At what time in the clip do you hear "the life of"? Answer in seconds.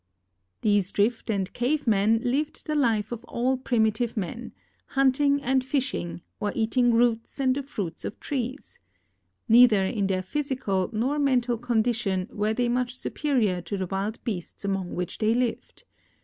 2.65-3.23